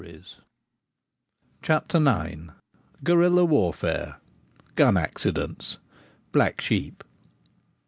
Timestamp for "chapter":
1.61-1.97